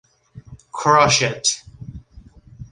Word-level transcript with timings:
Crush 0.71 1.21
It! 1.21 1.61